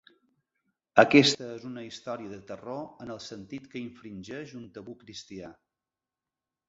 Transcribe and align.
Aquesta 1.03 1.49
és 1.57 1.67
una 1.67 1.83
història 1.89 2.31
de 2.33 2.39
terror 2.51 2.81
en 3.05 3.13
el 3.17 3.19
sentit 3.29 3.69
que 3.75 3.81
infringeix 3.83 4.55
un 4.63 4.67
tabú 4.79 4.97
cristià. 5.05 5.53